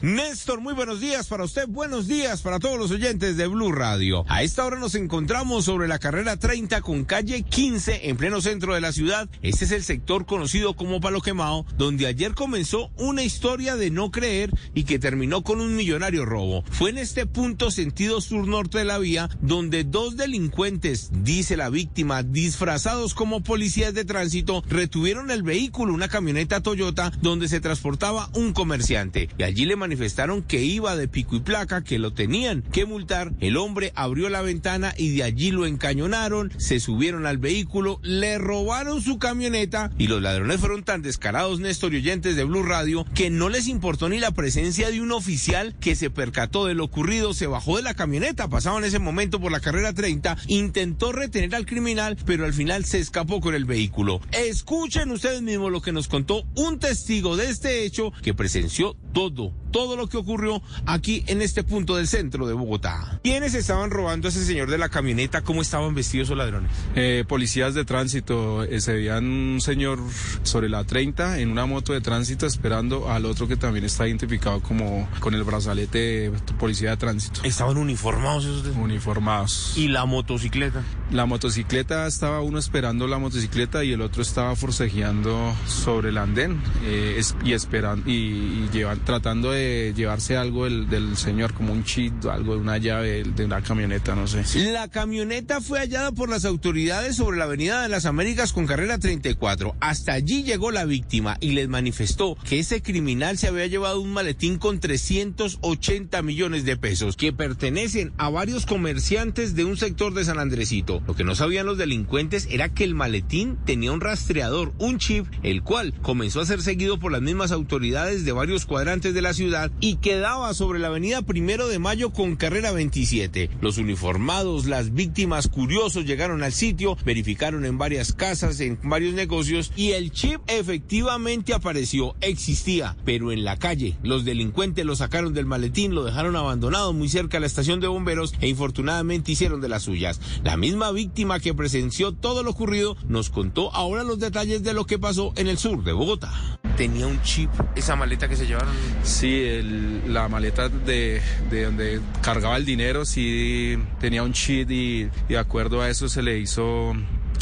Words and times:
Néstor, 0.00 0.60
muy 0.60 0.74
buenos 0.74 1.00
días 1.00 1.26
para 1.26 1.42
usted, 1.42 1.66
buenos 1.66 2.06
días 2.06 2.42
para 2.42 2.60
todos 2.60 2.78
los 2.78 2.92
oyentes 2.92 3.36
de 3.36 3.48
Blue 3.48 3.72
Radio. 3.72 4.24
A 4.28 4.44
esta 4.44 4.64
hora 4.64 4.78
nos 4.78 4.94
encontramos 4.94 5.64
sobre 5.64 5.88
la 5.88 5.98
carrera 5.98 6.36
30 6.36 6.82
con 6.82 7.04
calle 7.04 7.42
15 7.42 8.08
en 8.08 8.16
pleno 8.16 8.40
centro 8.40 8.74
de 8.74 8.80
la 8.80 8.92
ciudad. 8.92 9.28
Este 9.42 9.64
es 9.64 9.72
el 9.72 9.82
sector 9.82 10.24
conocido 10.24 10.76
como 10.76 11.00
Palo 11.00 11.20
Quemado, 11.20 11.66
donde 11.76 12.06
ayer 12.06 12.34
comenzó 12.34 12.92
una 12.96 13.24
historia 13.24 13.74
de 13.74 13.90
no 13.90 14.12
creer 14.12 14.52
y 14.72 14.84
que 14.84 15.00
terminó 15.00 15.42
con 15.42 15.60
un 15.60 15.74
millonario 15.74 16.24
robo. 16.24 16.62
Fue 16.70 16.90
en 16.90 16.98
este 16.98 17.26
punto 17.26 17.72
sentido 17.72 18.20
sur-norte 18.20 18.78
de 18.78 18.84
la 18.84 18.98
vía 18.98 19.28
donde 19.40 19.82
dos 19.82 20.16
delincuentes, 20.16 21.10
dice 21.24 21.56
la 21.56 21.70
víctima, 21.70 22.22
disfrazados 22.22 23.14
como 23.14 23.42
policías 23.42 23.94
de 23.94 24.04
tránsito, 24.04 24.62
retuvieron 24.68 25.32
el 25.32 25.42
vehículo, 25.42 25.92
una 25.92 26.06
camioneta 26.06 26.60
Toyota, 26.60 27.10
donde 27.20 27.48
se 27.48 27.58
transportaba 27.58 28.30
un 28.34 28.52
comerciante. 28.52 29.28
Y 29.36 29.42
allí 29.42 29.64
le 29.64 29.74
manifestaron 29.88 30.42
que 30.42 30.62
iba 30.62 30.96
de 30.96 31.08
pico 31.08 31.34
y 31.34 31.40
placa, 31.40 31.82
que 31.82 31.98
lo 31.98 32.12
tenían 32.12 32.60
que 32.60 32.84
multar. 32.84 33.32
El 33.40 33.56
hombre 33.56 33.94
abrió 33.96 34.28
la 34.28 34.42
ventana 34.42 34.92
y 34.98 35.16
de 35.16 35.22
allí 35.22 35.50
lo 35.50 35.64
encañonaron, 35.64 36.52
se 36.58 36.78
subieron 36.78 37.24
al 37.24 37.38
vehículo, 37.38 37.98
le 38.02 38.36
robaron 38.36 39.00
su 39.00 39.18
camioneta 39.18 39.90
y 39.96 40.08
los 40.08 40.20
ladrones 40.20 40.60
fueron 40.60 40.82
tan 40.82 41.00
descarados, 41.00 41.60
Néstor 41.60 41.94
y 41.94 41.98
oyentes 41.98 42.36
de 42.36 42.44
Blue 42.44 42.64
Radio, 42.64 43.06
que 43.14 43.30
no 43.30 43.48
les 43.48 43.66
importó 43.66 44.10
ni 44.10 44.18
la 44.18 44.32
presencia 44.32 44.90
de 44.90 45.00
un 45.00 45.10
oficial 45.10 45.74
que 45.80 45.96
se 45.96 46.10
percató 46.10 46.66
de 46.66 46.74
lo 46.74 46.84
ocurrido, 46.84 47.32
se 47.32 47.46
bajó 47.46 47.78
de 47.78 47.82
la 47.82 47.94
camioneta, 47.94 48.48
pasaba 48.48 48.76
en 48.76 48.84
ese 48.84 48.98
momento 48.98 49.40
por 49.40 49.52
la 49.52 49.60
carrera 49.60 49.94
30, 49.94 50.36
intentó 50.48 51.12
retener 51.12 51.54
al 51.54 51.64
criminal, 51.64 52.18
pero 52.26 52.44
al 52.44 52.52
final 52.52 52.84
se 52.84 52.98
escapó 52.98 53.40
con 53.40 53.54
el 53.54 53.64
vehículo. 53.64 54.20
Escuchen 54.32 55.10
ustedes 55.12 55.40
mismos 55.40 55.72
lo 55.72 55.80
que 55.80 55.92
nos 55.92 56.08
contó 56.08 56.44
un 56.56 56.78
testigo 56.78 57.38
de 57.38 57.48
este 57.48 57.86
hecho 57.86 58.12
que 58.22 58.34
presenció 58.34 58.98
todo, 59.14 59.54
todo 59.70 59.96
lo 59.96 60.08
que 60.08 60.16
ocurrió 60.16 60.62
aquí 60.86 61.24
en 61.26 61.42
este 61.42 61.64
punto 61.64 61.96
del 61.96 62.06
centro 62.06 62.46
de 62.46 62.54
Bogotá. 62.54 63.20
¿Quiénes 63.22 63.54
estaban 63.54 63.90
robando 63.90 64.28
a 64.28 64.30
ese 64.30 64.44
señor 64.44 64.70
de 64.70 64.78
la 64.78 64.88
camioneta? 64.88 65.42
¿Cómo 65.42 65.62
estaban 65.62 65.94
vestidos 65.94 66.28
los 66.30 66.38
ladrones? 66.38 66.70
Eh, 66.94 67.24
policías 67.26 67.74
de 67.74 67.84
tránsito, 67.84 68.64
eh, 68.64 68.80
se 68.80 68.92
veían 68.92 69.24
un 69.24 69.60
señor 69.60 70.00
sobre 70.42 70.68
la 70.68 70.84
30 70.84 71.38
en 71.38 71.50
una 71.50 71.66
moto 71.66 71.92
de 71.92 72.00
tránsito 72.00 72.46
esperando 72.46 73.10
al 73.10 73.24
otro 73.26 73.48
que 73.48 73.56
también 73.56 73.84
está 73.84 74.06
identificado 74.06 74.60
como 74.60 75.08
con 75.20 75.34
el 75.34 75.44
brazalete 75.44 76.32
policía 76.58 76.90
de 76.90 76.96
tránsito. 76.96 77.40
¿Estaban 77.44 77.76
uniformados 77.76 78.44
esos? 78.44 78.64
De... 78.64 78.70
Uniformados. 78.70 79.74
¿Y 79.76 79.88
la 79.88 80.04
motocicleta? 80.04 80.82
La 81.10 81.24
motocicleta 81.24 82.06
estaba 82.06 82.42
uno 82.42 82.58
esperando 82.58 83.06
la 83.06 83.18
motocicleta 83.18 83.82
y 83.82 83.92
el 83.92 84.02
otro 84.02 84.20
estaba 84.20 84.54
forcejeando 84.56 85.56
sobre 85.66 86.10
el 86.10 86.18
andén 86.18 86.60
eh, 86.84 87.18
y 87.42 87.54
esperando 87.54 88.10
y, 88.10 88.68
llevan, 88.72 89.02
tratando 89.04 89.52
de 89.52 89.94
llevarse 89.96 90.36
algo 90.36 90.64
del, 90.64 90.88
del 90.90 91.16
señor 91.16 91.54
como 91.54 91.72
un 91.72 91.82
chip, 91.82 92.26
algo 92.26 92.54
de 92.54 92.60
una 92.60 92.76
llave 92.76 93.22
de 93.22 93.44
una 93.44 93.62
camioneta, 93.62 94.14
no 94.14 94.26
sé. 94.26 94.44
La 94.70 94.88
camioneta 94.88 95.62
fue 95.62 95.78
hallada 95.78 96.12
por 96.12 96.28
las 96.28 96.44
autoridades 96.44 97.16
sobre 97.16 97.38
la 97.38 97.44
Avenida 97.44 97.82
de 97.82 97.88
las 97.88 98.04
Américas 98.04 98.52
con 98.52 98.66
carrera 98.66 98.98
34. 98.98 99.76
Hasta 99.80 100.12
allí 100.12 100.42
llegó 100.42 100.70
la 100.70 100.84
víctima 100.84 101.38
y 101.40 101.52
les 101.52 101.68
manifestó 101.68 102.36
que 102.44 102.58
ese 102.58 102.82
criminal 102.82 103.38
se 103.38 103.48
había 103.48 103.66
llevado 103.66 104.02
un 104.02 104.12
maletín 104.12 104.58
con 104.58 104.78
380 104.78 106.20
millones 106.20 106.66
de 106.66 106.76
pesos 106.76 107.16
que 107.16 107.32
pertenecen 107.32 108.12
a 108.18 108.28
varios 108.28 108.66
comerciantes 108.66 109.54
de 109.54 109.64
un 109.64 109.78
sector 109.78 110.12
de 110.12 110.24
San 110.24 110.38
Andresito. 110.38 110.97
Lo 111.06 111.14
que 111.14 111.24
no 111.24 111.34
sabían 111.34 111.66
los 111.66 111.78
delincuentes 111.78 112.48
era 112.50 112.68
que 112.68 112.84
el 112.84 112.94
maletín 112.94 113.56
tenía 113.64 113.92
un 113.92 114.00
rastreador, 114.00 114.72
un 114.78 114.98
chip, 114.98 115.26
el 115.42 115.62
cual 115.62 115.94
comenzó 116.02 116.40
a 116.40 116.46
ser 116.46 116.62
seguido 116.62 116.98
por 116.98 117.12
las 117.12 117.22
mismas 117.22 117.52
autoridades 117.52 118.24
de 118.24 118.32
varios 118.32 118.66
cuadrantes 118.66 119.14
de 119.14 119.22
la 119.22 119.34
ciudad 119.34 119.70
y 119.80 119.96
quedaba 119.96 120.52
sobre 120.54 120.78
la 120.78 120.88
avenida 120.88 121.22
Primero 121.22 121.68
de 121.68 121.78
Mayo 121.78 122.10
con 122.10 122.36
carrera 122.36 122.72
27. 122.72 123.50
Los 123.60 123.78
uniformados, 123.78 124.66
las 124.66 124.94
víctimas 124.94 125.48
curiosos 125.48 126.04
llegaron 126.04 126.42
al 126.42 126.52
sitio, 126.52 126.96
verificaron 127.04 127.64
en 127.64 127.78
varias 127.78 128.12
casas, 128.12 128.60
en 128.60 128.78
varios 128.82 129.14
negocios 129.14 129.72
y 129.76 129.92
el 129.92 130.10
chip 130.10 130.40
efectivamente 130.46 131.54
apareció, 131.54 132.16
existía, 132.20 132.96
pero 133.04 133.32
en 133.32 133.44
la 133.44 133.56
calle. 133.56 133.96
Los 134.02 134.24
delincuentes 134.24 134.84
lo 134.84 134.96
sacaron 134.96 135.34
del 135.34 135.46
maletín, 135.46 135.94
lo 135.94 136.04
dejaron 136.04 136.36
abandonado 136.36 136.92
muy 136.92 137.08
cerca 137.08 137.38
a 137.38 137.40
la 137.40 137.46
estación 137.46 137.80
de 137.80 137.86
bomberos 137.86 138.34
e 138.40 138.48
infortunadamente 138.48 139.32
hicieron 139.32 139.60
de 139.60 139.68
las 139.68 139.82
suyas. 139.82 140.20
La 140.42 140.56
misma 140.56 140.87
víctima 140.92 141.40
que 141.40 141.54
presenció 141.54 142.12
todo 142.12 142.42
lo 142.42 142.50
ocurrido 142.50 142.96
nos 143.06 143.30
contó 143.30 143.74
ahora 143.74 144.02
los 144.04 144.18
detalles 144.18 144.62
de 144.62 144.74
lo 144.74 144.86
que 144.86 144.98
pasó 144.98 145.32
en 145.36 145.46
el 145.46 145.58
sur 145.58 145.84
de 145.84 145.92
Bogotá. 145.92 146.32
¿Tenía 146.76 147.06
un 147.06 147.20
chip 147.22 147.50
esa 147.74 147.96
maleta 147.96 148.28
que 148.28 148.36
se 148.36 148.46
llevaron? 148.46 148.72
Sí, 149.02 149.42
el, 149.42 150.12
la 150.12 150.28
maleta 150.28 150.68
de, 150.68 151.20
de, 151.50 151.64
donde 151.64 152.00
cargaba 152.22 152.56
el 152.56 152.64
dinero 152.64 153.04
sí 153.04 153.76
tenía 154.00 154.22
un 154.22 154.32
chip 154.32 154.70
y, 154.70 155.08
y 155.28 155.28
de 155.28 155.38
acuerdo 155.38 155.80
a 155.80 155.88
eso 155.88 156.08
se 156.08 156.22
le 156.22 156.38
hizo 156.38 156.94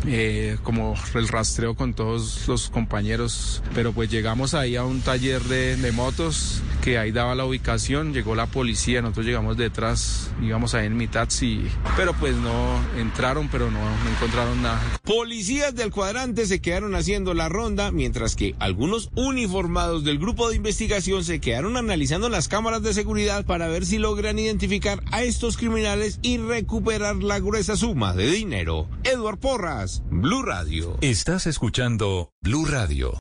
eh, 0.06 0.56
como 0.62 0.94
el 1.14 1.26
rastreo 1.26 1.74
con 1.74 1.94
todos 1.94 2.46
los 2.46 2.68
compañeros, 2.70 3.62
pero 3.74 3.92
pues 3.92 4.10
llegamos 4.10 4.54
ahí 4.54 4.76
a 4.76 4.84
un 4.84 5.00
taller 5.00 5.42
de, 5.42 5.76
de, 5.76 5.92
motos 5.92 6.60
que 6.86 6.98
ahí 6.98 7.10
daba 7.10 7.34
la 7.34 7.44
ubicación, 7.44 8.14
llegó 8.14 8.36
la 8.36 8.47
policía, 8.47 9.02
nosotros 9.02 9.26
llegamos 9.26 9.56
detrás, 9.56 10.30
íbamos 10.41 10.72
ahí 10.74 10.86
en 10.86 10.97
mi 10.97 11.08
taxi, 11.08 11.66
pero 11.97 12.12
pues 12.12 12.36
no 12.36 12.80
entraron, 12.97 13.48
pero 13.48 13.72
no, 13.72 13.80
no 13.80 14.10
encontraron 14.12 14.62
nada. 14.62 14.80
Policías 15.02 15.74
del 15.74 15.91
cuadrante 15.91 16.47
se 16.47 16.60
quedaron 16.60 16.94
haciendo 16.94 17.34
la 17.34 17.48
ronda, 17.48 17.91
mientras 17.91 18.36
que 18.36 18.54
algunos 18.60 19.10
uniformados 19.16 20.04
del 20.04 20.20
grupo 20.20 20.48
de 20.48 20.54
investigación 20.54 21.24
se 21.24 21.41
quedaron 21.41 21.76
analizando 21.76 22.28
las 22.28 22.47
cámaras 22.47 22.84
de 22.84 22.94
seguridad 22.94 23.44
para 23.44 23.66
ver 23.66 23.84
si 23.84 23.98
logran 23.98 24.38
identificar 24.38 25.03
a 25.10 25.24
estos 25.24 25.56
criminales 25.56 26.20
y 26.22 26.38
recuperar 26.38 27.16
la 27.16 27.41
gruesa 27.41 27.76
suma 27.76 28.14
de 28.14 28.30
dinero. 28.30 28.88
Edward 29.03 29.41
Porras. 29.41 30.04
Blue 30.08 30.44
Radio. 30.44 30.98
Estás 31.00 31.48
escuchando 31.48 32.30
Blue 32.42 32.64
Radio. 32.64 33.12